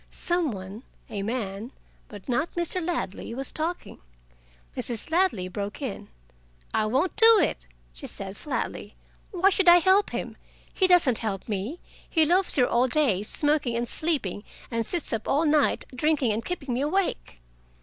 [0.09, 0.81] Some one
[1.11, 1.71] a man,
[2.07, 2.83] but not Mr.
[2.83, 3.99] Ladley was talking.
[4.75, 5.11] Mrs.
[5.11, 6.07] Ladley broke in:
[6.73, 8.95] "I won't do it!" she said flatly.
[9.29, 10.37] "Why should I help him?
[10.73, 11.79] He doesn't help me.
[12.09, 16.43] He loafs here all day, smoking and sleeping, and sits up all night, drinking and
[16.43, 17.39] keeping me awake."